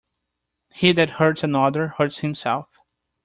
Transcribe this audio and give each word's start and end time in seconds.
He 0.73 0.93
that 0.93 1.11
hurts 1.11 1.43
another, 1.43 1.89
hurts 1.89 2.17
himself. 2.17 2.79